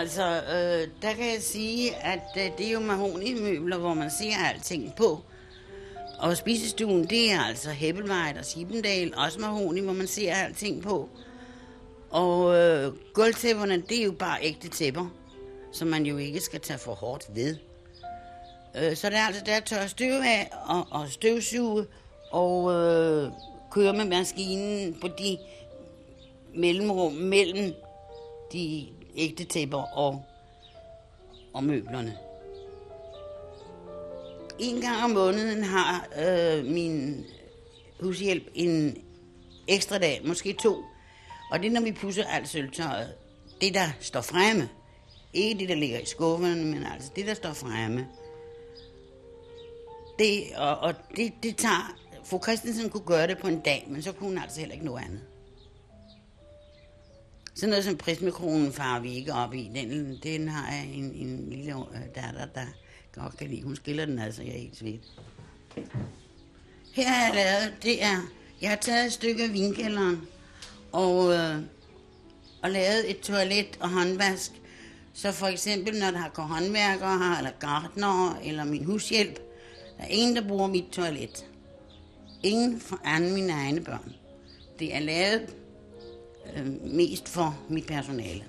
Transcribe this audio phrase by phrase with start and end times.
[0.00, 4.36] Altså, øh, der kan jeg sige, at øh, det er jo mahonimøbler, hvor man ser
[4.54, 5.20] alting på.
[6.18, 11.08] Og spisestuen, det er altså Hebbelvejt og Sibendal, også mahoni, hvor man ser alting på.
[12.10, 15.06] Og øh, gulvtæpperne, det er jo bare ægte tæpper,
[15.72, 17.56] som man jo ikke skal tage for hårdt ved.
[18.76, 21.86] Øh, så det er altså der at tørre støv af og, og støvsuge
[22.30, 23.30] og øh,
[23.70, 25.38] køre med maskinen på de
[26.54, 27.74] mellemrum mellem
[28.52, 30.24] de ægte tæpper og,
[31.54, 32.16] og møblerne.
[34.58, 37.24] En gang om måneden har øh, min
[38.00, 38.96] hushjælp en
[39.68, 40.84] ekstra dag, måske to.
[41.50, 43.14] Og det er, når vi pusser alt sølvtøjet.
[43.60, 44.68] Det, der står fremme.
[45.32, 48.06] Ikke det, der ligger i skufferne, men altså det, der står fremme.
[50.18, 51.96] Det, og, og det, det tager...
[52.24, 54.86] Fru Christensen kunne gøre det på en dag, men så kunne hun altså heller ikke
[54.86, 55.20] noget andet.
[57.54, 59.70] Sådan noget som prismekronen farer vi ikke op i.
[59.74, 62.66] Den, den har jeg en, en lille øh, datter, der
[63.12, 63.62] godt kan lide.
[63.62, 65.02] Hun skiller den altså, jeg er helt svedt.
[66.92, 68.16] Her har jeg lavet, det er,
[68.60, 70.22] jeg har taget et stykke af vinkælderen
[70.92, 71.56] og, øh,
[72.62, 74.50] og lavet et toilet og håndvask.
[75.14, 79.38] Så for eksempel, når der har gået håndværkere her, eller gardner, eller min hushjælp,
[79.98, 81.46] der er ingen, der bruger mit toilet.
[82.42, 84.12] Ingen for anden mine egne børn.
[84.78, 85.54] Det er lavet
[86.56, 88.44] øh, mest for mit personale.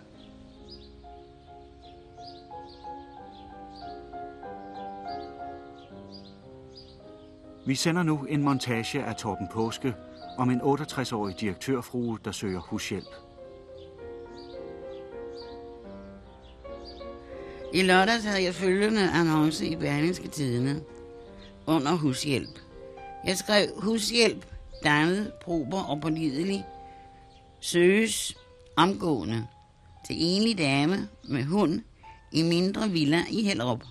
[7.67, 9.93] Vi sender nu en montage af Torben Påske
[10.37, 13.15] om en 68-årig direktørfrue, der søger hushjælp.
[17.73, 20.81] I lørdags havde jeg følgende annonce i Berlingske Tidene
[21.65, 22.59] under hushjælp.
[23.25, 24.45] Jeg skrev hushjælp,
[24.83, 26.65] dannet, prober og pålidelig,
[27.65, 28.35] søges
[28.75, 29.47] omgående
[30.07, 31.81] til enlig dame med hund
[32.31, 33.83] i mindre villa i Hellerup.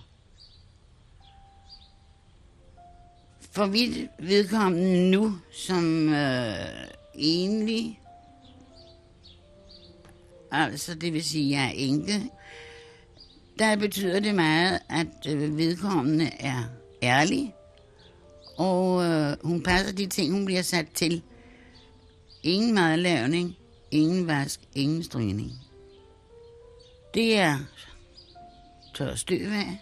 [3.51, 6.55] For vidt vedkommende nu som øh,
[7.15, 7.99] enlig,
[10.51, 12.31] altså det vil sige, at jeg er enke,
[13.59, 16.63] der betyder det meget, at øh, vedkommende er
[17.03, 17.53] ærlig,
[18.57, 21.21] og øh, hun passer de ting, hun bliver sat til.
[22.43, 23.57] Ingen madlavning,
[23.91, 25.51] ingen vask, ingen stryning.
[27.13, 27.57] Det er
[28.95, 29.79] tør støv af,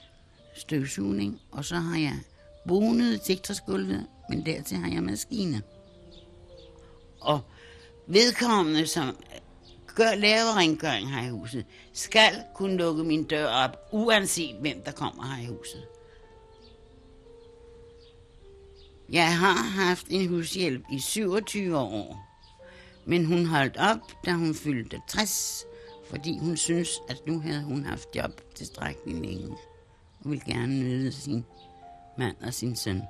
[0.55, 2.19] støvsugning, og så har jeg
[2.67, 5.61] bonet tektorsgulvet, men dertil har jeg maskine.
[7.19, 7.41] Og
[8.07, 9.17] vedkommende, som
[9.95, 14.91] gør, laver rengøring her i huset, skal kunne lukke min dør op, uanset hvem der
[14.91, 15.83] kommer her i huset.
[19.09, 22.32] Jeg har haft en hushjælp i 27 år,
[23.05, 25.63] men hun holdt op, da hun fyldte 60,
[26.09, 29.57] fordi hun synes, at nu havde hun haft job tilstrækkeligt længe
[30.19, 31.45] og ville gerne nyde sin
[32.17, 33.01] mand og sin søn.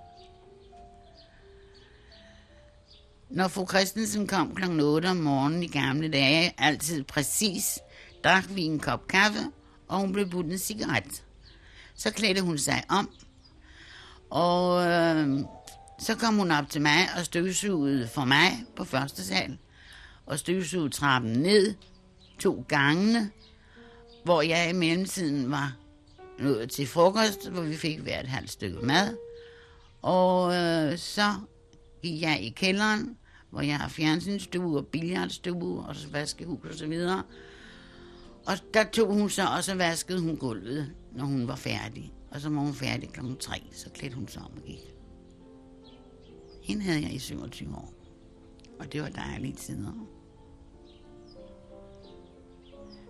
[3.30, 4.82] Når fru Christensen kom kl.
[4.82, 7.80] 8 om morgenen i gamle dage, altid præcis,
[8.24, 9.40] drak vi en kop kaffe,
[9.88, 11.24] og hun blev budt en cigaret.
[11.96, 13.10] Så klædte hun sig om,
[14.30, 15.40] og øh,
[16.00, 19.58] så kom hun op til mig og støvsugede for mig på første sal,
[20.26, 21.74] og støvsugede trappen ned
[22.40, 23.32] to gangene,
[24.24, 25.76] hvor jeg i mellemtiden var
[26.40, 29.18] nået til frokost, hvor vi fik hvert halvt stykke mad.
[30.02, 31.34] Og øh, så
[32.02, 33.18] gik jeg i kælderen,
[33.50, 37.24] hvor jeg har fjernsynsstue og billardstue og vaskehus og så videre.
[38.46, 42.14] Og der tog hun så, og så vaskede hun gulvet, når hun var færdig.
[42.32, 43.20] Og så var hun færdig kl.
[43.40, 44.80] 3, så klædte hun sig om og gik.
[46.64, 47.93] Hende havde jeg i 27 år.
[48.84, 50.08] Og det var dejlige tider.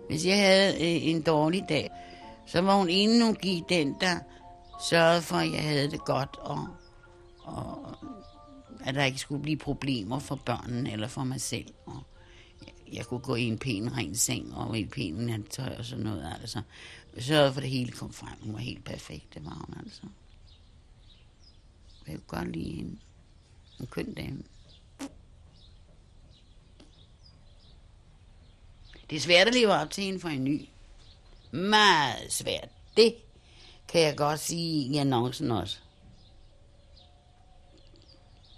[0.08, 1.90] Hvis jeg havde øh, en dårlig dag,
[2.46, 4.18] så var hun endnu give den, der
[4.90, 6.68] sørgede for, at jeg havde det godt, og,
[7.38, 7.96] og
[8.84, 11.74] at der ikke skulle blive problemer for børnene eller for mig selv.
[11.86, 12.02] Og
[12.92, 16.04] jeg kunne gå i en pæn ren seng og i en pæn nattøj og sådan
[16.04, 16.36] noget.
[16.40, 16.62] Altså.
[17.14, 18.42] Jeg sørgede for, at det hele kom frem.
[18.42, 20.02] Hun var helt perfekt, det var hun altså.
[22.06, 22.98] Jeg kunne godt lide hende.
[23.80, 24.42] En køn dame.
[29.10, 30.60] Det er svært at leve op til en for en ny.
[31.50, 32.68] Meget svært.
[32.96, 33.14] Det
[33.88, 35.78] kan jeg godt sige i annoncen også.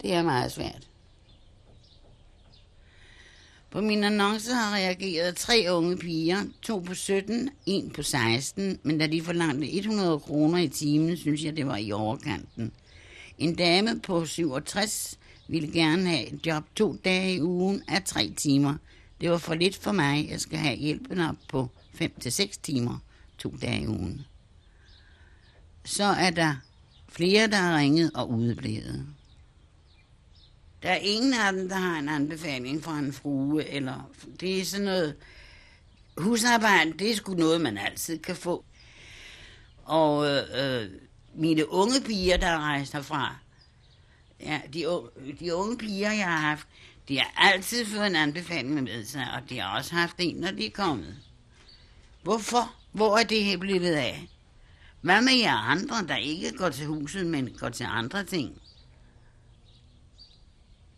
[0.03, 0.89] Det er meget svært.
[3.71, 8.99] På min annonce har reageret tre unge piger, to på 17, en på 16, men
[8.99, 12.73] da de forlangte 100 kroner i timen, synes jeg, det var i overkanten.
[13.39, 18.33] En dame på 67 ville gerne have et job to dage i ugen af tre
[18.37, 18.75] timer.
[19.21, 20.29] Det var for lidt for mig.
[20.31, 22.99] Jeg skal have hjælpen op på 5-6 timer,
[23.39, 24.27] to dage i ugen.
[25.85, 26.55] Så er der
[27.09, 29.07] flere, der har ringet og udeblevet.
[30.83, 34.11] Der er ingen af dem, der har en anbefaling fra en frue, eller
[34.41, 35.17] det er sådan noget...
[36.17, 38.65] Husarbejde, det er sgu noget, man altid kan få.
[39.85, 40.91] Og øh, øh
[41.35, 43.37] mine unge piger, der rejser herfra,
[44.41, 44.87] ja, de,
[45.41, 46.67] de unge piger, jeg har haft,
[47.09, 50.51] de har altid fået en anbefaling med sig, og de har også haft en, når
[50.51, 51.17] de er kommet.
[52.23, 52.75] Hvorfor?
[52.93, 54.29] Hvor er det her blevet af?
[55.01, 58.61] Hvad med jer andre, der ikke går til huset, men går til andre ting?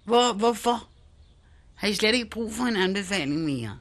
[0.05, 0.89] Hvor, hvorfor?
[1.75, 3.79] Har I slet ikke brug for en anbefaling mere?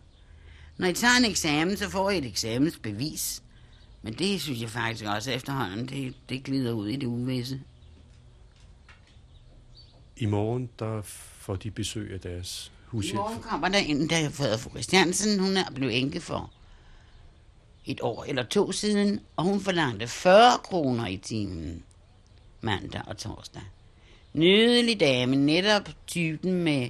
[0.77, 3.43] Når I tager en eksamen, så får I et eksamensbevis.
[4.01, 7.61] Men det synes jeg faktisk også efterhånden, det, det glider ud i det uvisse.
[10.17, 11.01] I morgen, der
[11.47, 13.13] får de besøg af deres hushjælp.
[13.13, 15.39] I morgen kommer der en, der har fået fru Christiansen.
[15.39, 16.51] Hun er blevet enke for
[17.85, 21.83] et år eller to siden, og hun forlangte 40 kroner i timen
[22.61, 23.61] mandag og torsdag.
[24.33, 26.89] Nydelig dame, netop typen med,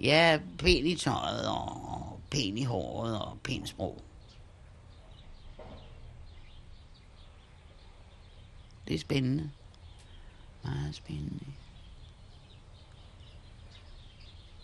[0.00, 4.02] ja, pæn i tøjet og pæn i håret og pæn sprog.
[8.88, 9.50] Det er spændende.
[10.62, 11.44] Meget spændende.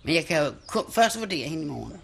[0.02, 2.00] Men jeg kan jo kun først vurdere hende i morgen.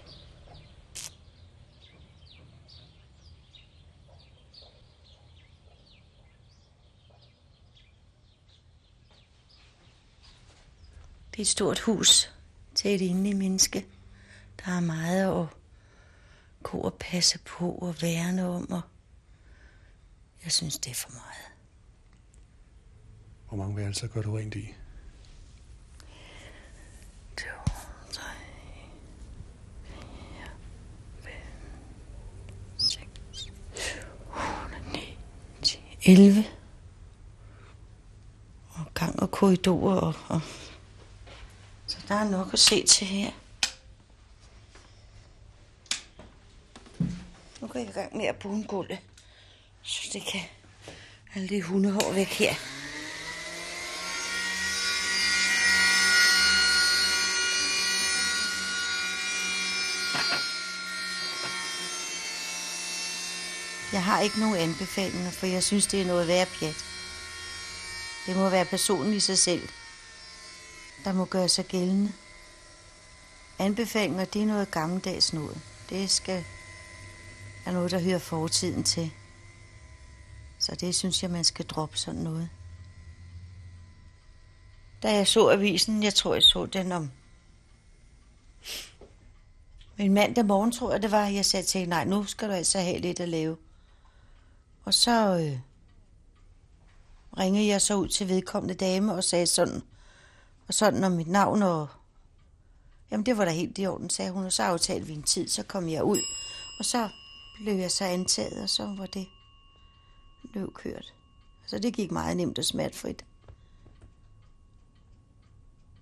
[11.30, 12.32] Det er et stort hus
[12.74, 13.86] til et inde menneske.
[14.64, 15.48] Der er meget at
[16.62, 18.80] gå og passe på og værne om, og
[20.44, 21.52] jeg synes, det er for meget.
[23.48, 24.74] Hvor mange værelser gør du rent i?
[36.08, 36.44] 11.
[38.70, 39.96] Og gang og korridorer.
[39.96, 40.40] Og, og.
[41.86, 43.30] Så der er nok at se til her.
[47.60, 48.98] Nu går jeg i gang med at bruge en gulde,
[49.82, 50.40] så det kan
[51.34, 52.54] alle de hundehår væk her.
[63.96, 66.84] Jeg har ikke nogen anbefalinger, for jeg synes, det er noget værd pjat.
[68.26, 69.68] Det må være personen i sig selv,
[71.04, 72.12] der må gøre sig gældende.
[73.58, 75.60] Anbefalinger, det er noget gammeldags noget.
[75.90, 76.44] Det skal
[77.66, 79.10] er noget, der hører fortiden til.
[80.58, 82.48] Så det synes jeg, man skal droppe sådan noget.
[85.02, 87.10] Da jeg så avisen, jeg tror, jeg så den om
[89.98, 92.78] men mandag morgen, tror jeg det var, jeg sagde til nej, nu skal du altså
[92.78, 93.56] have lidt at lave.
[94.86, 95.58] Og så øh,
[97.38, 99.82] ringede jeg så ud til vedkommende dame og sagde sådan,
[100.68, 101.88] og sådan om mit navn, og
[103.10, 105.48] jamen det var da helt i orden, sagde hun, og så aftalte vi en tid,
[105.48, 106.18] så kom jeg ud,
[106.78, 107.08] og så
[107.62, 109.26] blev jeg så antaget, og så var det
[110.54, 111.14] løb kørt.
[111.66, 113.24] Så det gik meget nemt og smertefrit.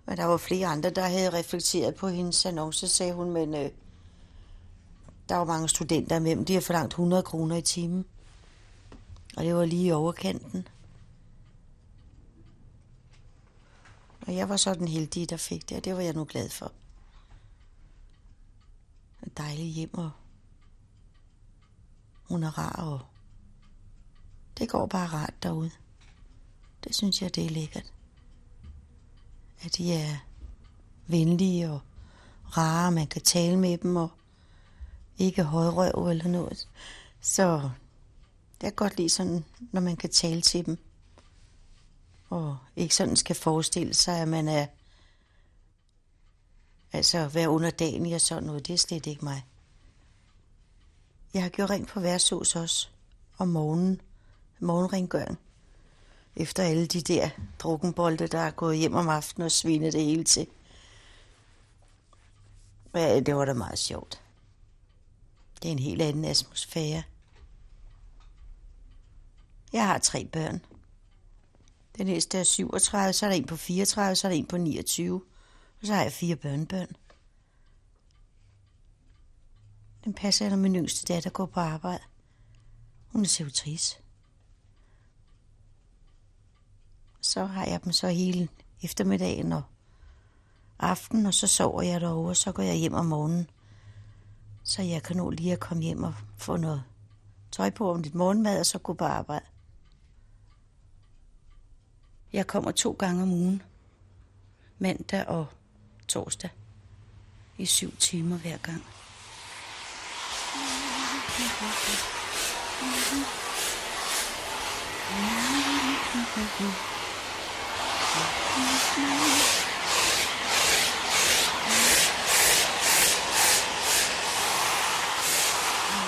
[0.06, 3.70] Men der var flere andre, der havde reflekteret på hendes annonce, sagde hun, men øh,
[5.28, 6.44] der var mange studenter med dem.
[6.44, 8.04] De har forlangt 100 kroner i timen.
[9.36, 10.68] Og det var lige i overkanten.
[14.26, 16.50] Og jeg var så den heldige, der fik det, og det var jeg nu glad
[16.50, 16.72] for.
[19.26, 20.10] Et dejligt hjem, og
[22.28, 23.00] hun er rar, og
[24.58, 25.70] det går bare rart derude.
[26.84, 27.92] Det synes jeg, det er lækkert.
[29.64, 30.16] At de er
[31.06, 31.80] venlige og
[32.56, 34.10] rare, man kan tale med dem, og
[35.18, 36.68] ikke højrøv eller noget.
[37.20, 37.70] Så
[38.60, 40.78] det er godt lige sådan, når man kan tale til dem.
[42.28, 44.66] Og ikke sådan skal forestille sig, at man er...
[46.92, 49.44] Altså, være underdanig og sådan noget, det er slet ikke mig.
[51.34, 52.88] Jeg har gjort rent på værtshus også.
[53.38, 54.00] Om morgenen.
[54.60, 55.38] Morgenrengøring.
[56.36, 60.24] Efter alle de der drukkenbolde, der er gået hjem om aftenen og svinet det hele
[60.24, 60.46] til.
[62.94, 64.20] Ja, det var da meget sjovt.
[65.62, 67.02] Det er en helt anden atmosfære.
[69.74, 70.64] Jeg har tre børn.
[71.96, 74.56] Den ældste er 37, så er der en på 34, så er der en på
[74.56, 75.22] 29.
[75.80, 76.96] Og så har jeg fire børnebørn.
[80.04, 82.02] Den passer, når min yngste datter går på arbejde.
[83.06, 84.00] Hun er servitris.
[87.20, 88.48] Så har jeg dem så hele
[88.82, 89.62] eftermiddagen og
[90.78, 93.50] aften, og så sover jeg derovre, og så går jeg hjem om morgenen
[94.62, 96.84] Så jeg kan nå lige at komme hjem og få noget
[97.50, 99.46] tøj på om lidt morgenmad, og så gå på arbejde.
[102.34, 103.62] Jeg kommer to gange om ugen.
[104.78, 105.46] Mandag og
[106.08, 106.50] torsdag.
[107.58, 108.84] I syv timer hver gang.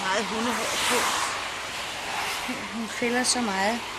[0.02, 0.96] Meget hundehår på.
[2.78, 3.95] Hun fælder så meget.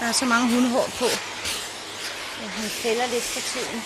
[0.00, 1.04] Der er så mange hundehår på.
[2.40, 3.80] Ja, hun fælder lidt for tiden.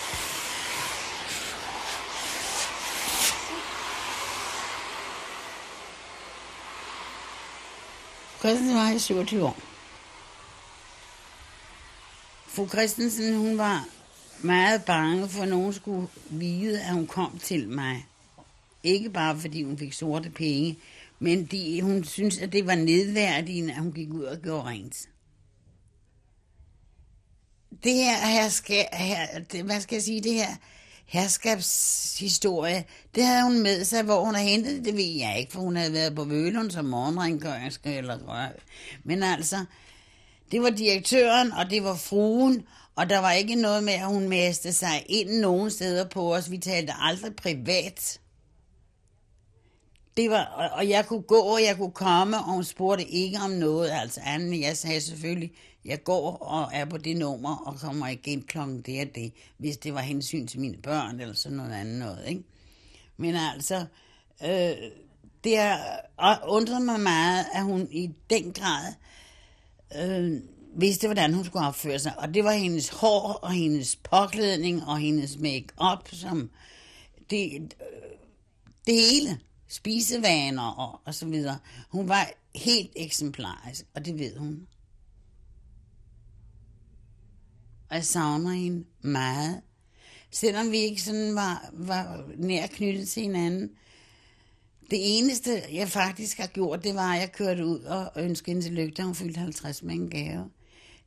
[8.39, 9.57] Christensen var i 27 år.
[12.47, 13.85] Fru Christensen, hun var
[14.41, 18.05] meget bange for, at nogen skulle vide, at hun kom til mig.
[18.83, 20.79] Ikke bare fordi hun fik sorte penge,
[21.19, 25.07] men de, hun synes, at det var nedværdigende, at hun gik ud og gjorde rent.
[27.83, 30.55] Det her, her, skal, her det, hvad skal jeg sige, det her
[31.05, 32.83] herskabshistorie,
[33.15, 35.75] det havde hun med sig, hvor hun har hentet det, ved jeg ikke, for hun
[35.75, 38.47] havde været på Vølund som morgenrengøringske eller rør.
[39.03, 39.65] Men altså,
[40.51, 42.63] det var direktøren, og det var fruen,
[42.95, 46.51] og der var ikke noget med, at hun mæste sig ind nogen steder på os.
[46.51, 48.19] Vi talte aldrig privat.
[50.17, 53.37] Det var, og- og jeg kunne gå, og jeg kunne komme, og hun spurgte ikke
[53.43, 53.89] om noget.
[53.93, 55.51] Altså anden, jeg sagde selvfølgelig,
[55.85, 59.77] jeg går og er på det nummer, og kommer igen klokken det og det, hvis
[59.77, 62.43] det var hensyn til mine børn, eller sådan noget andet noget, ikke?
[63.17, 63.85] Men altså,
[64.43, 64.75] øh,
[65.43, 68.93] det har undret mig meget, at hun i den grad
[69.97, 70.41] øh,
[70.77, 72.13] vidste, hvordan hun skulle opføre sig.
[72.17, 76.49] Og det var hendes hår, og hendes påklædning, og hendes make-up, som
[77.29, 78.17] det, øh,
[78.87, 79.39] det hele.
[79.67, 81.59] Spisevaner og, og så videre.
[81.89, 84.67] Hun var helt eksemplarisk, og det ved hun.
[87.89, 89.61] Og jeg savner hende meget.
[90.31, 93.71] Selvom vi ikke sådan var, var nær knyttet til hinanden.
[94.89, 98.65] Det eneste, jeg faktisk har gjort, det var, at jeg kørte ud og ønskede hende
[98.65, 100.49] tillykke, da hun fyldte 50 med en gave.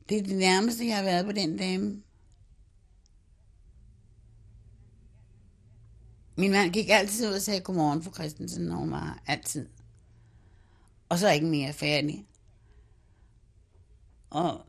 [0.09, 2.01] Det er det nærmeste, jeg har været på den dame.
[6.35, 9.67] Min mand gik altid ud og sagde godmorgen for Christensen, når hun var altid.
[11.09, 12.25] Og så ikke mere færdig.
[14.29, 14.65] Og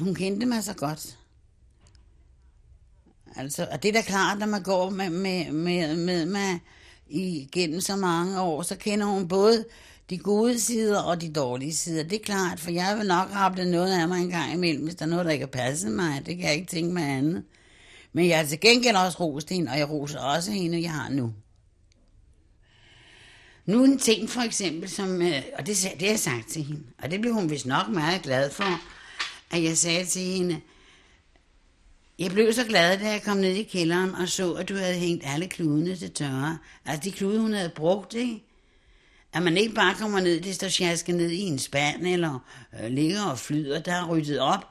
[0.00, 1.18] hun kendte mig så godt.
[3.36, 6.60] Altså, og det er da klart, når man går med, med, med, med mig
[7.08, 9.64] igennem så mange år, så kender hun både
[10.10, 12.02] de gode sider og de dårlige sider.
[12.02, 14.94] Det er klart, for jeg vil nok rappe noget af mig en gang imellem, hvis
[14.94, 16.26] der er noget, der ikke har passet mig.
[16.26, 17.44] Det kan jeg ikke tænke mig andet.
[18.12, 21.08] Men jeg har til gengæld også rost hende, og jeg roser også hende, jeg har
[21.08, 21.32] nu.
[23.66, 26.82] Nu en ting for eksempel, som, øh, og det, det har jeg sagt til hende,
[27.02, 28.80] og det blev hun vist nok meget glad for,
[29.50, 30.60] at jeg sagde til hende,
[32.18, 34.94] jeg blev så glad, da jeg kom ned i kælderen og så, at du havde
[34.94, 36.58] hængt alle kludene til tørre.
[36.84, 38.44] Altså de klude, hun havde brugt, ikke?
[39.32, 42.38] At man ikke bare kommer ned, det står sjaske ned i en spand, eller
[42.80, 44.66] øh, ligger og flyder, der er ryddet op.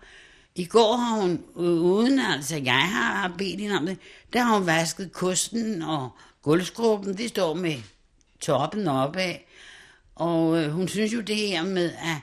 [0.55, 3.97] I går har hun, uden altså jeg har bedt hende om det,
[4.33, 6.09] der har hun vasket kosten og
[6.41, 7.75] gulvskruppen, det står med
[8.39, 9.35] toppen opad.
[10.15, 12.17] Og øh, hun synes jo det her med, at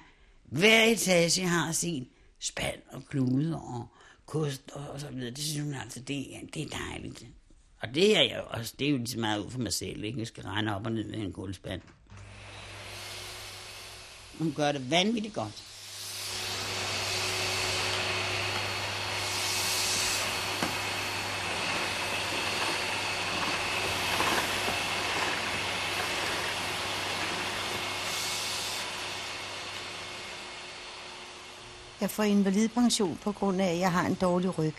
[0.44, 2.08] hver etage har sin
[2.40, 3.86] spand og klude og
[4.26, 5.30] kost og, og så videre.
[5.30, 7.24] Det synes hun altså, det, er- det er dejligt.
[7.80, 9.72] Og det er jeg jo også, det er jo lige så meget ud for mig
[9.72, 10.18] selv, ikke?
[10.18, 11.82] Jeg skal regne op og ned med en guldspand.
[14.38, 15.62] Hun gør det vanvittigt godt.
[32.06, 34.74] Jeg får invalidpension på grund af, at jeg har en dårlig ryg.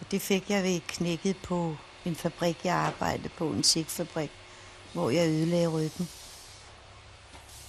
[0.00, 4.30] Og det fik jeg ved knækket på en fabrik, jeg arbejdede på, en sigtfabrik,
[4.92, 6.08] hvor jeg ødelagde ryggen.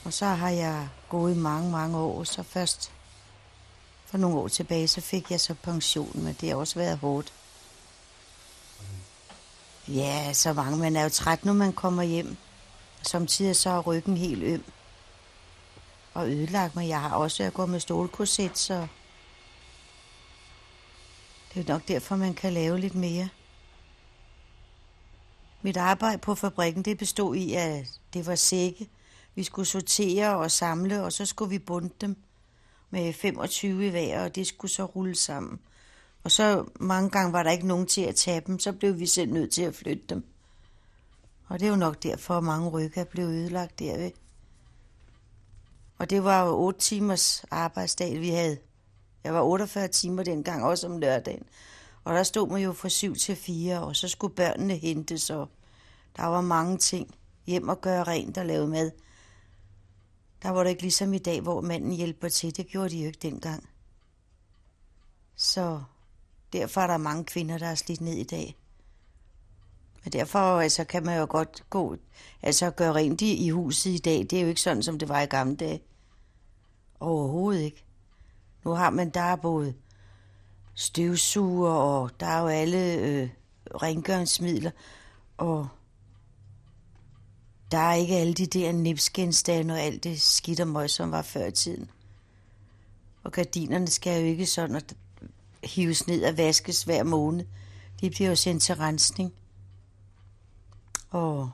[0.03, 2.91] Og så har jeg gået mange, mange år, så først
[4.05, 7.33] for nogle år tilbage, så fik jeg så pension, men det har også været hårdt.
[9.87, 10.77] Ja, så mange.
[10.77, 12.37] Man er jo træt, når man kommer hjem.
[13.01, 14.63] Samtidig så er ryggen helt øm
[16.13, 16.87] og ødelagt mig.
[16.87, 18.87] Jeg har også gået med stålkorset, så
[21.53, 23.29] det er nok derfor, man kan lave lidt mere.
[25.61, 28.89] Mit arbejde på fabrikken, det bestod i, at det var sække.
[29.35, 32.15] Vi skulle sortere og samle, og så skulle vi bunde dem
[32.89, 35.59] med 25 i hver, og det skulle så rulle sammen.
[36.23, 39.05] Og så mange gange var der ikke nogen til at tage dem, så blev vi
[39.05, 40.25] selv nødt til at flytte dem.
[41.47, 44.11] Og det er jo nok derfor, at mange rykker blev ødelagt derved.
[46.01, 48.57] Og det var jo 8 timers arbejdsdag, vi havde.
[49.23, 51.43] Jeg var 48 timer dengang, også om lørdagen.
[52.03, 55.49] Og der stod man jo fra 7 til 4, og så skulle børnene hentes, og
[56.17, 57.15] der var mange ting.
[57.45, 58.91] Hjem og gøre rent og lave mad.
[60.43, 62.57] Der var det ikke ligesom i dag, hvor manden hjælper til.
[62.57, 63.69] Det gjorde de jo ikke dengang.
[65.35, 65.83] Så
[66.53, 68.57] derfor er der mange kvinder, der er slidt ned i dag.
[70.03, 71.95] Men derfor altså, kan man jo godt gå,
[72.41, 74.19] altså gøre rent i, i huset i dag.
[74.19, 75.81] Det er jo ikke sådan, som det var i gamle dage.
[77.01, 77.83] Overhovedet ikke.
[78.65, 79.73] Nu har man, der er både
[80.73, 83.29] støvsuger, og der er jo alle øh,
[83.75, 84.71] rengøringsmidler,
[85.37, 85.67] og
[87.71, 91.21] der er ikke alle de der nipsgenstande og alt det skidt og møg, som var
[91.21, 91.89] før i tiden.
[93.23, 94.95] Og gardinerne skal jo ikke sådan at
[95.63, 97.45] hives ned og vaskes hver måned.
[98.01, 99.33] De bliver jo sendt til rensning.
[101.09, 101.51] Og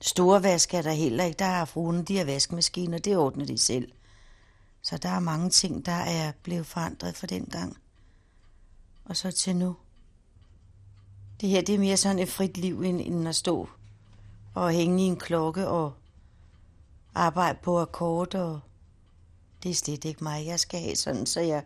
[0.00, 1.38] store vask er der heller ikke.
[1.38, 3.92] Der har fruen, de har vaskemaskiner, det ordner de selv.
[4.82, 7.76] Så der er mange ting, der er blevet forandret fra den gang.
[9.04, 9.76] Og så til nu.
[11.40, 13.68] Det her, det er mere sådan et frit liv, end, end at stå
[14.54, 15.94] og hænge i en klokke og
[17.14, 18.34] arbejde på akkord.
[18.34, 18.60] Og
[19.62, 20.46] det er slet ikke mig.
[20.46, 21.64] Jeg skal have sådan, så jeg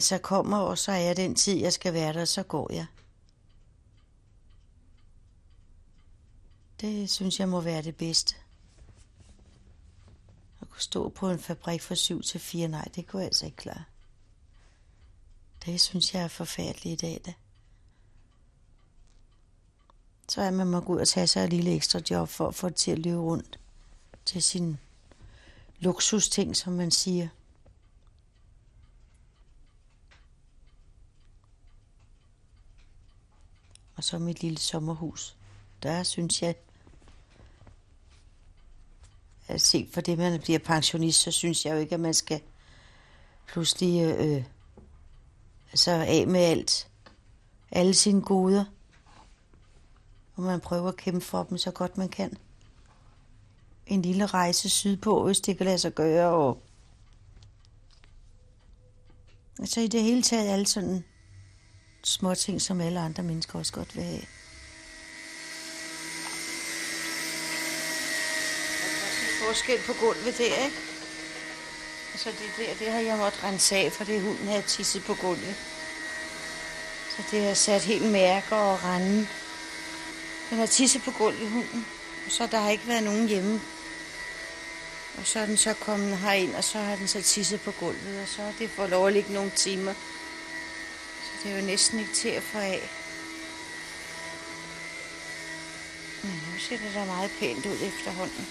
[0.00, 2.86] så kommer, og så er jeg den tid, jeg skal være der, så går jeg.
[6.80, 8.34] Det synes jeg må være det bedste.
[10.72, 13.56] Kunne stå på en fabrik fra 7 til 4, nej, det kunne jeg altså ikke
[13.56, 13.84] klare.
[15.64, 17.34] Det synes jeg er forfærdeligt i dag, da.
[20.28, 22.54] Så er man må gå ud og tage sig et lille ekstra job for at
[22.54, 23.58] få det til at løbe rundt
[24.24, 24.78] til sin
[25.78, 27.28] luksusting, som man siger.
[33.96, 35.36] Og så mit lille sommerhus.
[35.82, 36.54] Der synes jeg,
[39.52, 42.40] at se for det, man bliver pensionist, så synes jeg jo ikke, at man skal
[43.46, 44.44] pludselig øh,
[45.72, 46.88] altså af med alt.
[47.70, 48.64] Alle sine goder.
[50.36, 52.36] Og man prøver at kæmpe for dem så godt man kan.
[53.86, 56.34] En lille rejse sydpå, hvis det kan lade sig gøre.
[56.34, 56.62] Og
[59.58, 61.04] altså i det hele taget alle sådan
[62.04, 64.22] små ting, som alle andre mennesker også godt vil have.
[69.52, 70.76] Forskel på gulvet der, ikke?
[72.16, 75.14] Så det der, det har jeg måttet rense af, for det hunden havde tisset på
[75.14, 75.56] gulvet.
[77.16, 79.28] Så det har sat helt mærker og rende.
[80.50, 81.86] Den har tisset på gulvet, hunden.
[82.26, 83.60] Og så der har ikke været nogen hjemme.
[85.18, 88.22] Og så er den så kommet herind, og så har den så tisset på gulvet,
[88.22, 89.94] og så har det fået lov at ligge nogle timer.
[91.24, 92.90] Så det er jo næsten ikke til at få af.
[96.22, 98.46] Men nu ser det da meget pænt ud efterhånden.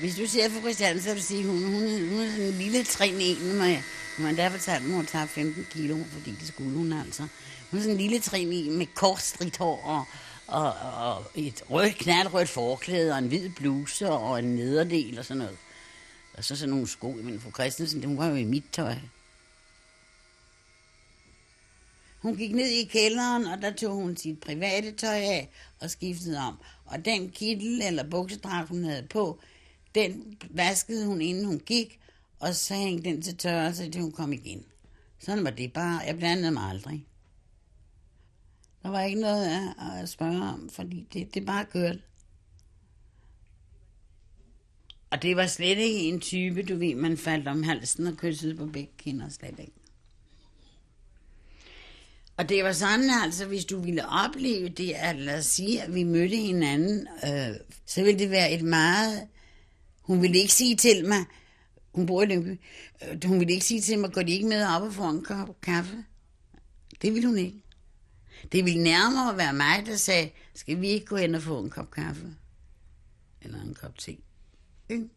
[0.00, 2.52] Hvis du ser på Christian, så vil du sige, hun, hun, hun er sådan en
[2.52, 3.78] lille trin en, med,
[4.18, 7.22] man der fortalte, at hun tager 15 kilo, fordi det skulle hun altså.
[7.70, 10.04] Hun er sådan en lille trin en med kort stridt hår og,
[10.46, 10.72] og,
[11.12, 15.56] og et rødt, knaldrødt forklæde og en hvid bluse og en nederdel og sådan noget.
[16.34, 17.10] Og så sådan nogle sko.
[17.22, 18.94] Men fru Christensen, hun var jo i mit tøj.
[22.18, 26.38] Hun gik ned i kælderen, og der tog hun sit private tøj af og skiftede
[26.38, 26.58] om.
[26.86, 29.40] Og den kittel eller buksedragt, hun havde på,
[29.96, 32.00] den vaskede hun, inden hun gik,
[32.40, 34.64] og så hængte den til tørre, til hun kom igen.
[35.18, 35.98] Sådan var det bare.
[35.98, 37.06] Jeg blandede mig aldrig.
[38.82, 42.00] Der var ikke noget at spørge om, fordi det, det bare kørte.
[45.10, 48.56] Og det var slet ikke en type, du ved, man faldt om halsen og kyssede
[48.56, 49.72] på begge kinder slet ikke.
[52.36, 55.94] Og det var sådan altså, hvis du ville opleve det, at lad os sige, at
[55.94, 57.56] vi mødte hinanden, øh,
[57.86, 59.28] så ville det være et meget
[60.06, 61.24] hun ville ikke sige til mig,
[61.94, 62.60] hun bor i Lyngby,
[63.02, 65.24] øh, hun ville ikke sige til mig, går de ikke med op og får en
[65.24, 66.04] kop kaffe?
[67.02, 67.62] Det ville hun ikke.
[68.52, 71.70] Det ville nærmere være mig, der sagde, skal vi ikke gå hen og få en
[71.70, 72.36] kop kaffe?
[73.42, 74.16] Eller en kop te.
[74.90, 75.10] Mm.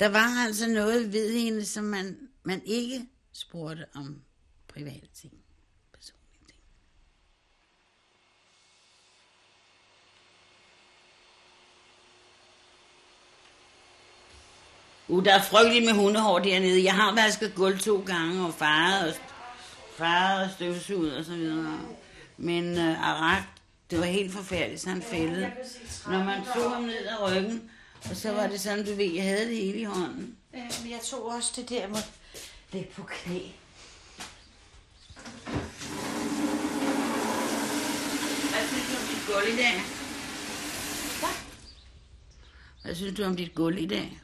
[0.00, 4.22] Der var altså noget ved hende, som man, man ikke spurgte om
[4.68, 5.32] private ting.
[15.08, 16.84] Uh, der er frygteligt med hundehår dernede.
[16.84, 19.14] Jeg har vasket gulv to gange og faret og,
[19.96, 21.78] faret og og så videre.
[22.36, 23.42] Men uh, Arak,
[23.90, 25.50] det var helt forfærdeligt, så han fældede.
[26.06, 27.70] Når man tog ham ned ad ryggen
[28.10, 30.36] Og så var det sådan, du ved, jeg havde det hele i hånden.
[30.54, 31.98] Ja, men jeg tog også det der med
[32.72, 33.38] lægge på knæ.
[38.50, 39.82] Hvad synes du om dit gulv i dag?
[41.20, 41.34] Hvad?
[42.82, 44.20] Hvad synes du om dit gulv i dag?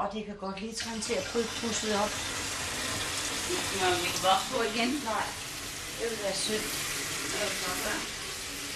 [0.00, 2.12] Åh, det kan godt lige trænge til at putte pusset op.
[3.80, 4.90] Må vi voks på igen?
[5.10, 5.26] Nej,
[5.98, 6.66] det vil være synd.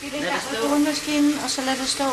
[0.01, 0.51] Det stå.
[0.53, 2.05] med kognemaskinen, og så lad det stå.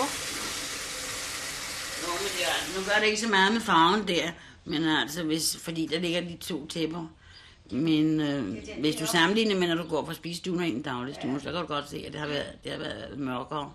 [2.03, 4.31] Jo, men er, nu gør det ikke så meget med farven der,
[4.65, 7.07] men altså, hvis, fordi der ligger de to tæpper.
[7.71, 11.51] Men øh, hvis du sammenligner med, når du går på spisestuen og en dagligstue, så
[11.51, 13.71] kan du godt se, at det har været, det har været mørkere.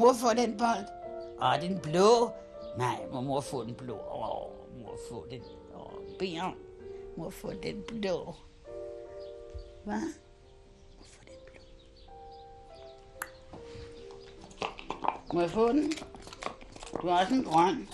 [0.00, 0.86] Mor får den bold.
[1.38, 2.30] Og den blå.
[2.78, 3.94] Nej, må mor få den blå.
[3.94, 5.42] Åh, mor få den.
[5.74, 6.54] Åh, bjørn.
[7.16, 8.34] Mor få den blå.
[9.84, 10.00] Hvad?
[10.96, 11.60] Mor få den blå.
[15.34, 15.92] Må jeg få den?
[17.02, 17.88] Du har også en grøn.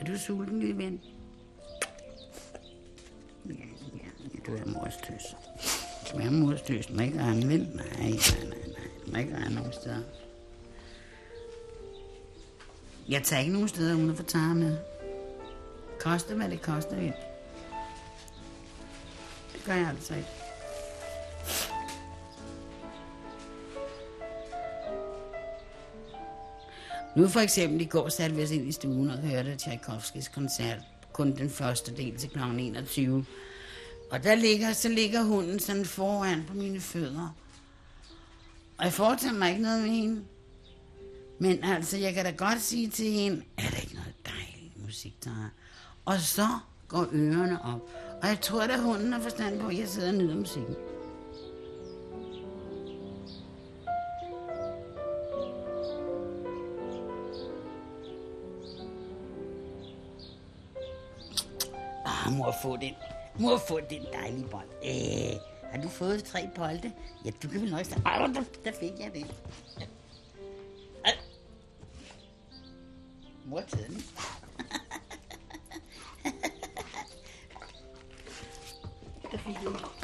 [0.00, 1.19] Er du sulten, lille ven?
[4.50, 5.36] Du er mors tøs.
[6.12, 6.86] Du er mors tøs.
[6.86, 7.68] Du må ikke rende, vel?
[7.74, 8.88] Nej, nej, nej, nej.
[9.06, 10.02] Du må ikke rende nogen steder.
[13.08, 14.78] Jeg tager ikke nogen steder, uden at få tager med.
[16.00, 17.14] Koste, hvad det koster, ind.
[19.52, 20.28] Det gør jeg altså ikke.
[27.16, 30.78] Nu for eksempel i går satte vi os ind i stuen og hørte Tchaikovskis koncert.
[31.12, 32.38] Kun den første del til kl.
[32.38, 33.24] 21.
[34.10, 37.34] Og der ligger, så ligger hunden sådan foran på mine fødder.
[38.78, 40.24] Og jeg foretager mig ikke noget med hende.
[41.38, 45.24] Men altså, jeg kan da godt sige til hende, er der ikke noget dejlig musik,
[45.24, 45.48] der er?
[46.04, 46.48] Og så
[46.88, 47.80] går ørerne op.
[48.22, 50.74] Og jeg tror, at hunden har forstand på, at jeg sidder og nyder musikken.
[62.06, 62.94] Ah, mor, få den.
[63.38, 64.68] Mor, få den dejlige bold.
[64.84, 65.40] Øh,
[65.72, 66.92] har du fået tre bolde?
[67.24, 68.02] Ja, du kan vel nok sige.
[68.06, 69.26] Ej, der, der fik jeg det.
[71.04, 71.12] Ej.
[73.44, 73.94] Mor, tiden.
[79.32, 79.99] der fik jeg det.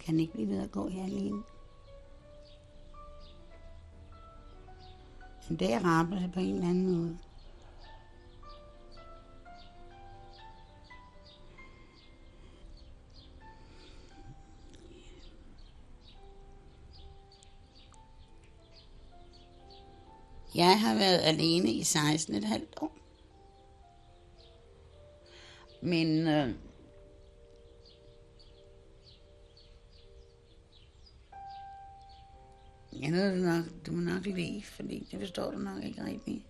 [0.00, 1.42] Kan ikke blive ved at gå her alene.
[5.48, 5.78] Men det er
[6.20, 7.18] det på en eller anden måde.
[20.54, 22.92] Jeg har været alene i 16 et halvt år.
[25.82, 26.54] Men øh,
[34.80, 36.42] fordi det forstår du nok ikke rigtigt.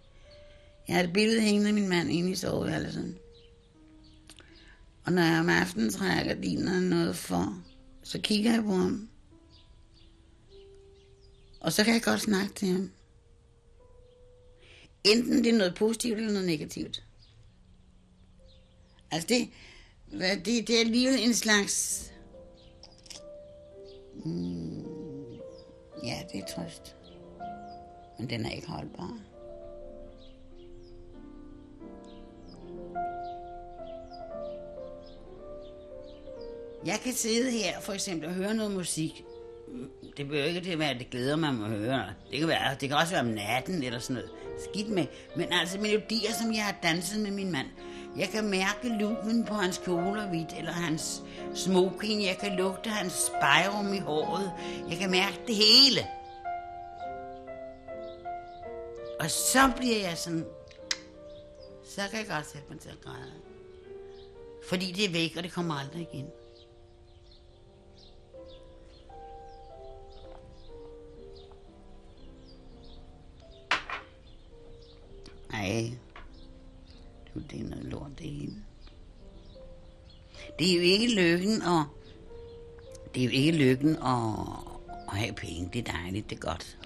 [0.89, 3.19] Jeg har et billede hængende af min mand inde i soveværelsen.
[5.05, 7.63] Og når jeg om aftenen trækker gardinerne noget for,
[8.03, 9.09] så kigger jeg på ham.
[11.61, 12.91] Og så kan jeg godt snakke til ham.
[15.05, 17.05] Enten det er noget positivt eller noget negativt.
[19.11, 19.49] Altså det,
[20.13, 22.07] hvad, det, det er alligevel en slags...
[24.25, 25.35] Mm,
[26.05, 26.97] ja, det er trøst.
[28.21, 29.19] Men den er ikke holdbar.
[36.87, 39.25] Jeg kan sidde her for eksempel og høre noget musik.
[39.69, 42.05] Mm, det behøver ikke det være, at det glæder mig at høre.
[42.31, 44.31] Det kan, være, det kan også være om natten eller sådan noget.
[44.71, 45.07] Skidt med.
[45.37, 47.67] Men altså melodier, som jeg har danset med min mand.
[48.17, 51.23] Jeg kan mærke luven på hans kjole hvidt, eller hans
[51.55, 52.25] smoking.
[52.25, 54.53] Jeg kan lugte hans spejrum i håret.
[54.91, 56.01] Jeg kan mærke det hele.
[59.21, 60.47] Og så bliver jeg sådan...
[61.85, 63.33] Så kan jeg godt sætte mig til at græde.
[64.69, 66.27] Fordi det er væk, og det kommer aldrig igen.
[75.53, 75.91] Nej.
[77.35, 78.65] Du, det er noget lort, det hele.
[80.59, 81.85] Det er jo ikke lykken og...
[83.15, 84.35] Det er jo ikke lykken at,
[85.09, 85.71] at have penge.
[85.73, 86.79] Det er dejligt, det er godt.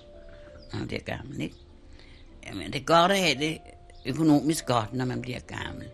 [0.72, 1.63] Når det er gammel, ikke?
[2.46, 3.60] Jamen, det er godt at have det
[4.06, 5.90] økonomisk godt, når man bliver gammel.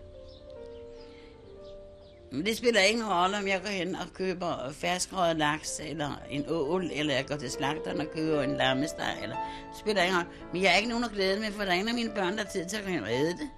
[2.31, 6.45] Men det spiller ingen rolle, om jeg går hen og køber ferskrøget laks, eller en
[6.47, 9.35] ål, eller jeg går til slagteren og køber en lammesteg, eller
[9.71, 10.31] det spiller ingen rolle.
[10.53, 12.37] Men jeg er ikke nogen at glæde med, for der er ingen af mine børn,
[12.37, 13.49] der har tid til at gå hen og æde det.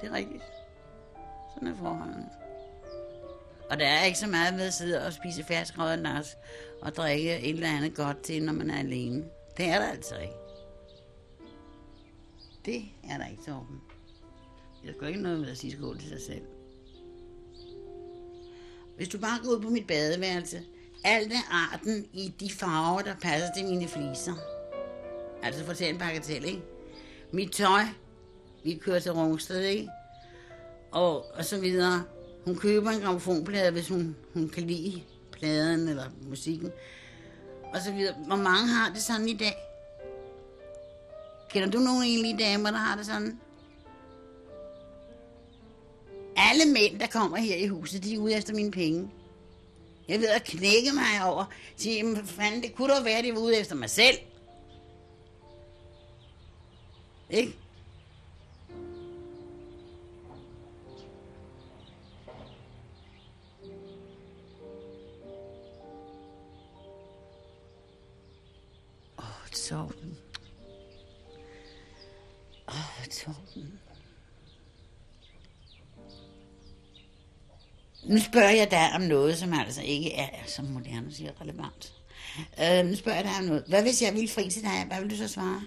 [0.00, 0.42] Det er rigtigt.
[1.54, 2.28] Sådan er forholdene.
[3.70, 6.36] Og der er ikke så meget ved at sidde og spise ferskrøget laks
[6.82, 9.24] og drikke et eller andet godt til, når man er alene.
[9.56, 10.34] Det er der altså ikke.
[12.64, 13.80] Det er der ikke, Torben.
[14.84, 16.42] Jeg gør ikke noget med at sige skål til sig selv.
[18.96, 20.62] Hvis du bare går ud på mit badeværelse,
[21.04, 24.34] alt er arten i de farver, der passer til mine fliser.
[25.42, 26.62] Altså fortæl en bagatell, ikke?
[27.32, 27.82] Mit tøj,
[28.64, 29.88] vi kører til Rungsted, ikke?
[30.90, 32.04] Og, og så videre.
[32.44, 36.72] Hun køber en gramofonplade, hvis hun, hun kan lide pladen eller musikken.
[37.74, 38.14] Og så videre.
[38.26, 39.56] Hvor mange har det sådan i dag?
[41.50, 43.40] Kender du nogen egentlige damer, der har det sådan?
[46.36, 49.10] Alle mænd, der kommer her i huset, de er ude efter mine penge.
[50.08, 51.44] Jeg ved at knække mig over.
[51.76, 54.18] Sige, jamen fanden, det kunne da være, at de var ude efter mig selv.
[57.30, 57.58] Ikke?
[69.68, 70.18] Torben.
[72.68, 73.80] Åh, oh, Torben.
[78.04, 81.94] Nu spørger jeg dig om noget, som altså ikke er, som moderne siger, relevant.
[82.62, 83.64] Øh, nu spørger jeg dig om noget.
[83.68, 84.84] Hvad hvis jeg ville fri til dig?
[84.86, 85.62] Hvad vil du så svare?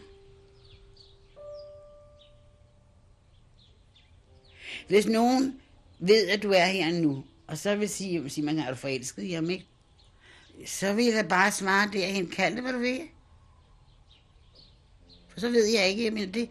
[4.87, 5.61] Hvis nogen
[5.99, 9.23] ved, at du er her nu, og så vil sige, at man er du forelsket
[9.23, 9.65] i ham, ikke?
[10.65, 13.01] Så vil jeg bare svare derhen, kald det, hvad du vil.
[15.37, 16.49] Så ved jeg ikke, men det,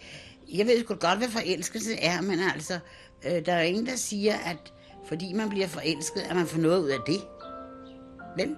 [0.54, 2.78] jeg ved sgu godt, hvad forelskelse er, men altså,
[3.26, 4.72] øh, der er ingen, der siger, at
[5.08, 7.20] fordi man bliver forelsket, at man får noget ud af det.
[8.36, 8.56] Vel?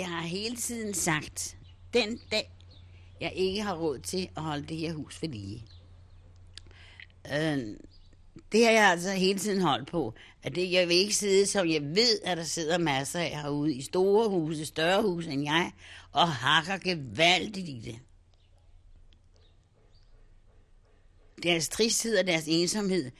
[0.00, 1.56] Jeg har hele tiden sagt,
[1.94, 2.52] den dag,
[3.20, 5.66] jeg ikke har råd til at holde det her hus ved lige.
[7.26, 7.58] Øh,
[8.52, 10.14] det har jeg altså hele tiden holdt på.
[10.42, 13.74] At det, jeg vil ikke sidde, som jeg ved, at der sidder masser af herude
[13.74, 15.72] i store huse, større huse end jeg,
[16.12, 17.98] og hakker gevaldigt i det.
[21.42, 23.10] Deres tristhed og deres ensomhed,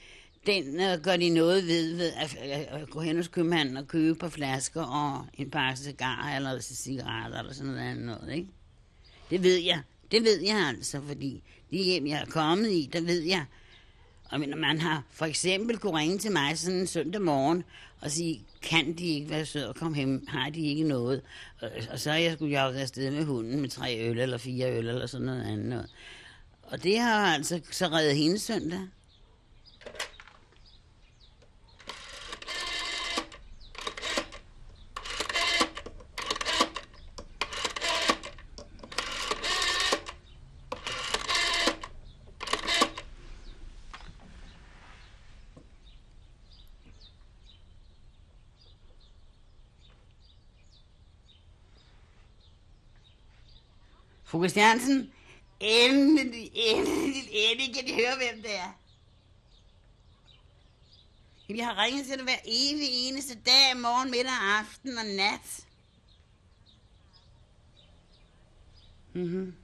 [0.45, 3.87] den uh, gør de noget ved, ved at, at, at gå hen hos købmanden og
[3.87, 8.47] købe på flasker og en pakke cigarer eller cigaretter eller sådan noget andet noget, ikke?
[9.29, 9.81] Det ved jeg.
[10.11, 13.45] Det ved jeg altså, fordi de hjem, jeg er kommet i, der ved jeg.
[14.31, 17.63] Og når man har for eksempel kunne ringe til mig sådan en søndag morgen
[18.01, 20.27] og sige, kan de ikke være søde og komme hjem?
[20.27, 21.21] Har de ikke noget?
[21.61, 24.77] Og, og så er jeg skulle jo afsted med hunden med tre øl eller fire
[24.77, 25.65] øl eller sådan noget andet.
[25.65, 25.89] noget.
[26.63, 28.79] Og det har altså så reddet hendes søndag.
[54.51, 55.11] Christiansen,
[55.59, 58.77] endelig, endelig, endelig kan de høre, hvem det er.
[61.47, 65.65] Vi har ringet til det hver evig eneste dag, morgen, middag, aften og nat.
[69.13, 69.55] Mm-hmm.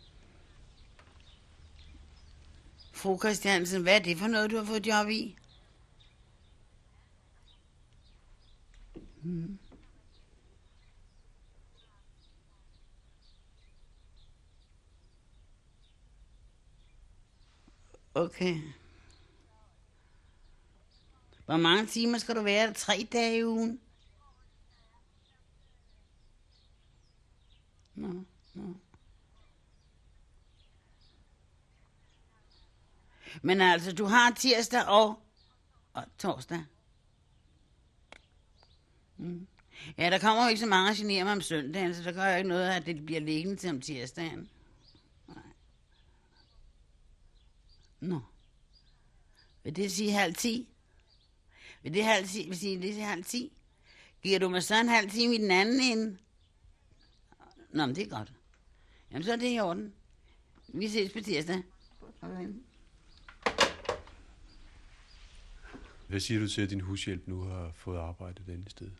[2.94, 5.36] Fru Christiansen, hvad er det for noget, du har fået job i?
[9.24, 9.58] Mm.
[18.18, 18.62] Okay.
[21.46, 22.74] Hvor mange timer skal du være?
[22.74, 23.80] Tre dage i ugen?
[27.96, 28.74] Nå, nå.
[33.42, 35.20] Men altså, du har tirsdag og,
[35.94, 36.66] og torsdag.
[39.18, 39.48] Mm.
[39.98, 42.30] Ja, der kommer jo ikke så mange at genere mig om søndagen, så der gør
[42.30, 44.50] jo ikke noget, at det bliver liggende til om tirsdagen.
[45.28, 45.44] Nej.
[48.00, 48.22] Nå.
[49.64, 50.70] Vil det sige halv ti?
[51.84, 52.48] Vil det halv ti?
[52.48, 53.54] Vil sige, det sige halv ti?
[54.24, 56.18] Giver du mig så en halv time i den anden ende?
[57.70, 58.34] Nå, men det er godt.
[59.12, 59.94] Jamen, så er det i orden.
[60.68, 61.64] Vi ses på tirsdag.
[62.22, 62.48] Okay.
[66.08, 68.92] Hvad siger du til, at din hushjælp nu har fået arbejde denne sted?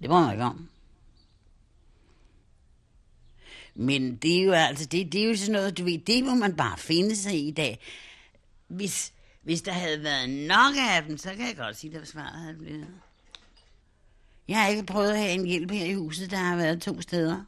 [0.00, 0.68] Det må man ikke om.
[3.80, 6.34] Men det er jo altså, det, det er jo sådan noget, du ved, det må
[6.34, 7.80] man bare finde sig i i dag.
[8.68, 9.12] Hvis,
[9.42, 12.56] hvis der havde været nok af dem, så kan jeg godt sige, at svaret havde
[12.56, 12.88] blevet.
[14.48, 17.00] Jeg har ikke prøvet at have en hjælp her i huset, der har været to
[17.00, 17.44] steder.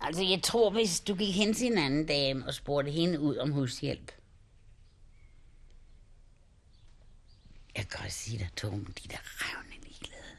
[0.00, 3.36] Altså, jeg tror, hvis du gik hen til en anden dame og spurgte hende ud
[3.36, 4.12] om hushjælp.
[7.76, 10.36] Jeg kan godt sige dig, Tom, de der revne ligeglade.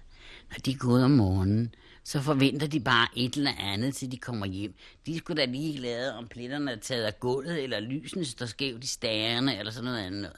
[0.50, 1.76] Når de går ud om morgenen,
[2.08, 4.76] så forventer de bare et eller andet, til de kommer hjem.
[5.06, 8.84] De skulle da lige glade, om pletterne er taget af gulvet, eller lysene står skævt
[8.84, 10.34] i stagerne, eller sådan noget andet.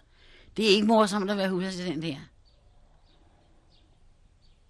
[0.58, 2.20] Det er ikke morsomt at være husassistent her.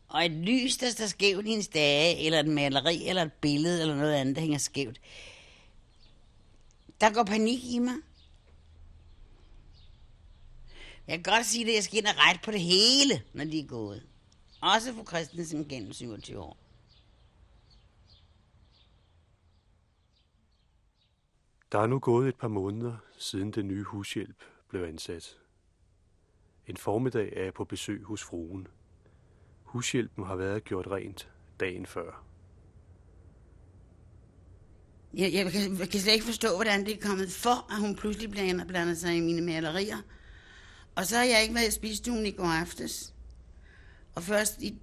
[0.07, 3.81] Og et lys, der står skævt i en stage, eller et maleri, eller et billede,
[3.81, 5.01] eller noget andet, der hænger skævt.
[7.01, 7.95] Der går panik i mig.
[11.07, 13.59] Jeg kan godt sige det, jeg skal ind og rette på det hele, når de
[13.59, 14.03] er gået.
[14.61, 16.66] Også for Christensen gennem 27 år.
[21.71, 25.37] Der er nu gået et par måneder, siden den nye hushjælp blev ansat.
[26.67, 28.67] En formiddag er jeg på besøg hos fruen.
[29.63, 32.23] Hushjælpen har været gjort rent dagen før.
[35.13, 37.95] Jeg, jeg, kan, jeg kan slet ikke forstå, hvordan det er kommet for, at hun
[37.95, 39.97] pludselig blander, blander sig i mine malerier.
[40.95, 43.15] Og så har jeg ikke været i spisestuen i går aftes.
[44.15, 44.81] Og først i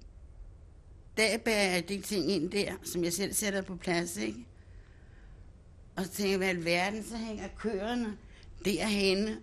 [1.17, 4.47] dag bærer jeg de ting ind der, som jeg selv sætter på plads, ikke?
[5.97, 8.17] Og så jeg, hvad i alverden, så hænger køerne
[8.65, 9.39] derhenne.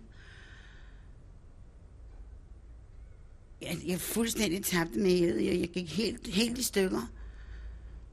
[3.62, 5.46] Jeg, jeg er fuldstændig tabt med hele.
[5.46, 7.12] Jeg, jeg gik helt, helt i stykker.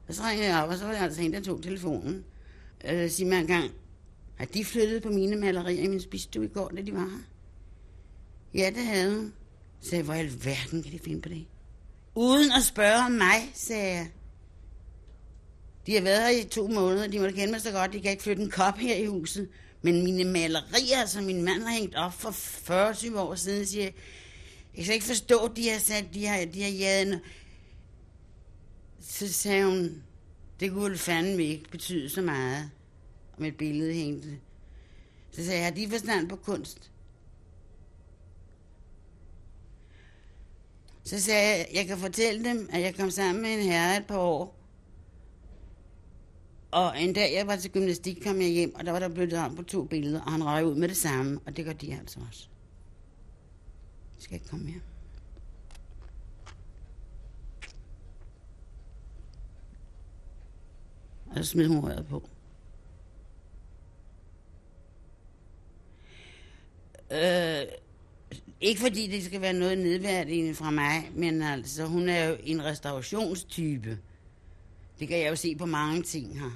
[0.08, 2.26] Og så ringede jeg op, og så var der altså en, der tog telefonen.
[2.86, 3.72] Øh, sig mig engang,
[4.36, 7.24] har de flyttet på mine malerier i min spisestue i går, da de var her?
[8.54, 9.34] Ja, det havde hun.
[9.82, 11.46] Så jeg, hvor i alverden kan de finde på det?
[12.16, 14.08] Uden at spørge om mig, sagde jeg.
[15.90, 18.02] De har været her i to måneder, de må da kende mig så godt, de
[18.02, 19.50] kan ikke flytte en kop her i huset.
[19.82, 23.94] Men mine malerier, som min mand har hængt op for 40 år siden, siger jeg,
[24.78, 27.20] jeg kan ikke forstå, at de har sat, de har, de har jaden.
[29.02, 30.04] Så sagde hun,
[30.60, 32.72] det kunne fandme ikke betyde så meget,
[33.38, 34.40] om et billede hængte.
[35.32, 36.92] Så sagde jeg, har de forstand på kunst?
[41.04, 44.08] Så sagde jeg, jeg kan fortælle dem, at jeg kom sammen med en herre et
[44.08, 44.59] par år.
[46.72, 49.34] Og en dag, jeg var til gymnastik, kom jeg hjem, og der var der blevet
[49.34, 51.94] om på to billeder, og han røg ud med det samme, og det gør de
[51.94, 52.48] altså også.
[54.16, 54.82] Jeg skal ikke komme mere.
[61.36, 62.30] så smed hun røret på.
[67.12, 67.62] Øh,
[68.62, 72.66] ikke fordi det skal være noget nedværdigende fra mig, men altså, hun er jo en
[72.66, 73.98] restaurationstype.
[75.00, 76.52] Det kan jeg jo se på mange ting her.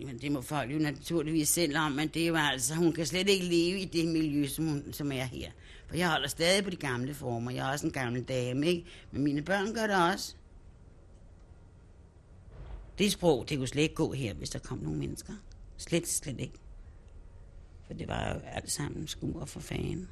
[0.00, 3.06] Jamen, det må folk jo naturligvis selv om, men det er jo altså, hun kan
[3.06, 5.50] slet ikke leve i det miljø, som, hun, som er her.
[5.86, 7.50] For jeg holder stadig på de gamle former.
[7.50, 8.84] Jeg er også en gammel dame, ikke?
[9.10, 10.34] Men mine børn gør det også.
[12.98, 15.32] Det sprog, det kunne slet ikke gå her, hvis der kom nogle mennesker.
[15.76, 16.58] Slet, slet ikke.
[17.86, 20.08] For det var jo alt sammen skur for fanden.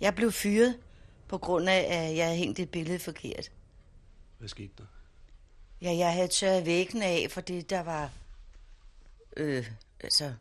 [0.00, 0.78] Jeg blev fyret
[1.28, 3.50] på grund af, at jeg havde hængt et billede forkert.
[4.38, 4.84] Hvad skete der?
[5.82, 8.10] Ja, jeg havde tørret væggene af, fordi der var
[9.36, 9.70] øh,
[10.00, 10.32] altså,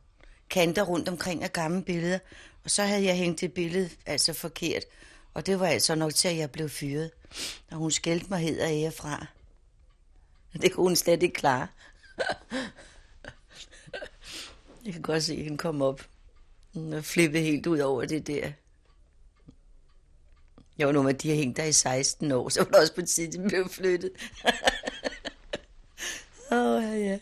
[0.50, 2.20] kanter rundt omkring af gamle billeder.
[2.64, 4.84] Og så havde jeg hængt det billede altså forkert.
[5.34, 7.12] Og det var altså nok til, at jeg blev fyret.
[7.72, 9.26] Og hun skældte mig hed og ære fra.
[10.62, 11.68] Det kunne hun slet ikke klare.
[14.86, 16.06] Jeg kan godt se, at hende kom op.
[16.74, 18.52] Hun er flippet helt ud over det der.
[20.78, 23.02] Jo, nu med de har hængt der i 16 år, så var det også på
[23.02, 24.12] tide, de blev flyttet.
[26.52, 27.20] Åh, oh, ja.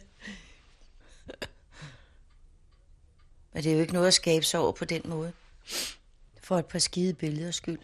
[3.53, 5.33] Men det er jo ikke noget at skabe sig over på den måde.
[6.41, 7.79] For et par skide billeder skyld.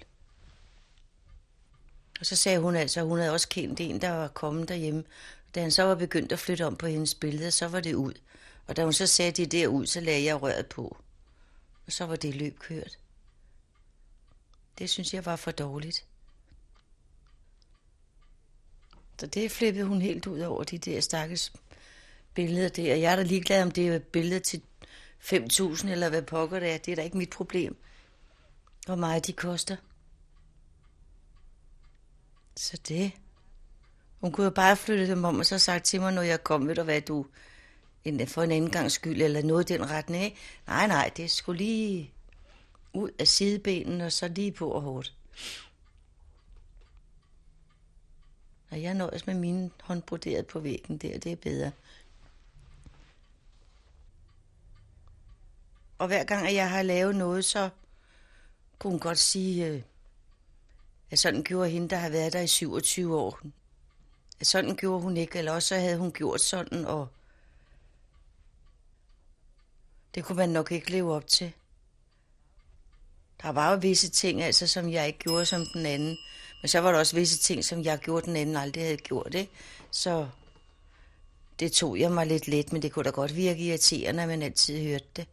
[2.20, 5.04] Og så sagde hun altså, at hun havde også kendt en, der var kommet derhjemme.
[5.56, 8.14] Da han så var begyndt at flytte om på hendes billeder, så var det ud.
[8.68, 10.98] Og da hun så sagde det der ud, så lagde jeg røret på.
[11.86, 12.98] Og så var det løb kørt.
[14.78, 16.06] Det synes jeg var for dårligt.
[19.20, 21.54] Så det flippede hun helt ud over de der stakkels
[22.34, 22.96] billeder der.
[22.96, 24.62] Jeg er da ligeglad, om det er billeder til
[25.20, 26.78] 5.000 eller hvad pokker det er.
[26.78, 27.78] Det er da ikke mit problem,
[28.86, 29.76] hvor meget de koster.
[32.56, 33.12] Så det...
[34.22, 36.68] Hun kunne jo bare flytte dem om og så sagt til mig, når jeg kom,
[36.68, 37.26] ved du hvad, du
[38.28, 40.24] for en anden gang skyld, eller noget i den retning.
[40.24, 40.38] Ikke?
[40.68, 42.14] Nej, nej, det skulle lige
[42.94, 45.14] ud af sidebenen, og så lige på og hårdt.
[48.70, 51.72] Og jeg nøjes med mine håndbroderet på væggen der, det er bedre.
[55.98, 57.70] Og hver gang, at jeg har lavet noget, så
[58.80, 59.82] kunne hun godt sige, øh,
[61.12, 63.40] at sådan gjorde hende, der har været der i 27 år.
[64.40, 67.08] At sådan gjorde hun ikke, eller også havde hun gjort sådan, og
[70.16, 71.54] det kunne man nok ikke leve op til.
[73.42, 76.18] Der var jo visse ting, altså, som jeg ikke gjorde som den anden.
[76.62, 79.34] Men så var der også visse ting, som jeg gjorde, den anden aldrig havde gjort.
[79.34, 79.52] Ikke?
[79.92, 80.28] Så
[81.60, 84.42] det tog jeg mig lidt let, men det kunne da godt virke irriterende, at man
[84.42, 85.28] altid hørte det.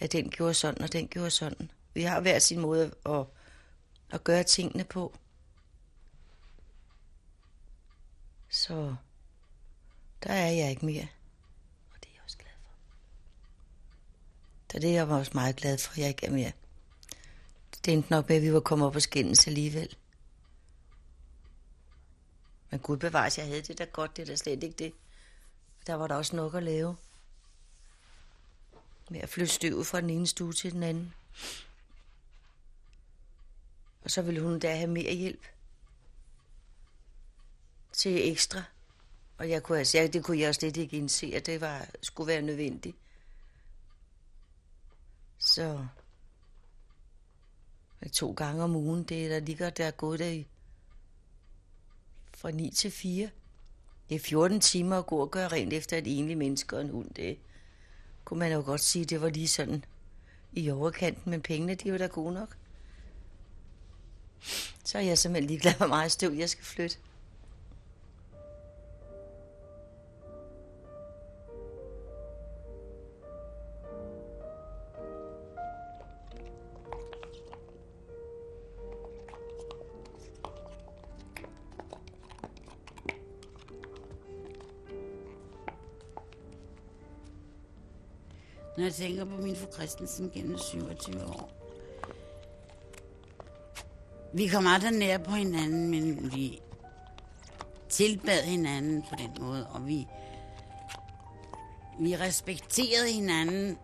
[0.00, 1.70] At den gjorde sådan, og den gjorde sådan.
[1.94, 3.24] Vi har hver sin måde at,
[4.10, 5.14] at gøre tingene på.
[8.50, 8.94] Så
[10.22, 11.06] der er jeg ikke mere.
[11.90, 12.70] Og det er jeg også glad for.
[14.72, 16.52] Så det er jeg også meget glad for, at jeg ikke er mere.
[17.84, 19.96] Det endte nok med, at vi var kommet op og skændes alligevel.
[22.70, 24.92] Men gud bevares, jeg havde det da godt, det er da slet ikke det.
[25.86, 26.96] Der var der også nok at lave.
[29.10, 31.14] Med at flytte støvet fra den ene stue til den anden.
[34.04, 35.46] Og så ville hun da have mere hjælp.
[37.92, 38.62] Til ekstra.
[39.38, 42.28] Og jeg kunne, altså, jeg, det kunne jeg slet ikke indse, at det var, skulle
[42.28, 42.96] være nødvendigt.
[45.38, 45.86] Så
[48.08, 49.02] to gange om ugen.
[49.04, 50.46] Det er der ligger der er gået der i
[52.34, 53.30] fra 9 til 4.
[54.08, 56.90] Det er 14 timer at gå og gøre rent efter et enligt menneske og en
[56.90, 57.10] hund.
[57.14, 57.38] Det
[58.24, 59.84] kunne man jo godt sige, det var lige sådan
[60.52, 62.56] i overkanten, men pengene, de var da gode nok.
[64.84, 66.96] Så er jeg simpelthen ligeglad, hvor meget støv jeg skal flytte.
[88.90, 91.50] Jeg tænker på min fru Christensen gennem 27 år.
[94.34, 96.60] Vi kom aldrig nær på hinanden, men vi
[97.88, 100.06] tilbad hinanden på den måde, og vi,
[102.00, 103.78] vi respekterede hinanden.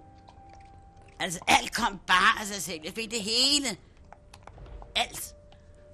[1.19, 2.81] Altså, alt kom bare af sig selv.
[2.85, 3.69] Jeg fik det hele.
[4.97, 5.35] Alt.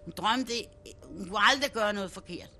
[0.04, 0.52] Hun drømte,
[1.04, 2.50] hun kunne aldrig gøre noget forkert.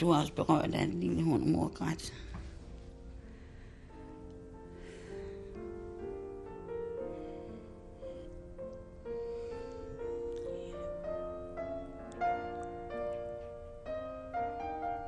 [0.00, 2.12] du er også berørt af det, din hund mor græt.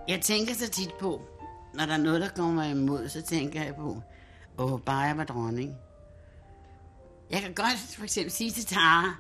[0.09, 1.21] Jeg tænker så tit på,
[1.75, 4.03] når der er noget, der kommer mig imod, så tænker jeg på,
[4.59, 5.77] åh, bare jeg var dronning.
[7.31, 9.15] Jeg kan godt for eksempel sige til Tara,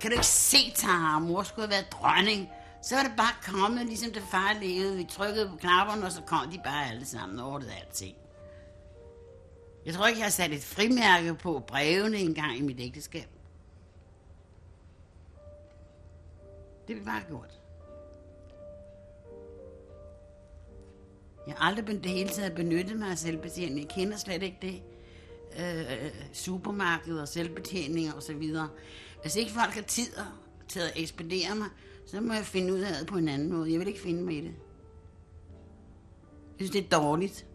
[0.00, 2.48] kan du ikke se, Tara, mor skulle have været dronning?
[2.82, 4.96] Så var det bare kommet, ligesom det far levede.
[4.96, 8.16] Vi trykkede på knapperne, og så kom de bare alle sammen over det alting.
[9.86, 13.28] Jeg tror ikke, jeg har sat et frimærke på brevene engang i mit ægteskab.
[16.88, 17.60] Det har vi bare gjort.
[21.46, 23.78] Jeg har aldrig det hele taget benyttet mig af selvbetjening.
[23.78, 24.82] Jeg kender slet ikke det.
[25.58, 28.68] Øh, supermarked og selvbetjening og så videre.
[29.22, 30.12] Hvis ikke folk har tid
[30.68, 31.68] til at ekspedere mig,
[32.08, 33.72] så må jeg finde ud af det på en anden måde.
[33.72, 34.54] Jeg vil ikke finde mig i det.
[36.58, 37.46] Jeg synes, det er dårligt.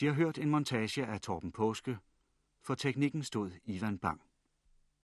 [0.00, 1.98] De har hørt en montage af Torben Påske.
[2.62, 4.27] For teknikken stod Ivan Bang.